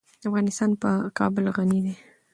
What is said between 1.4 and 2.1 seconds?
غني دی.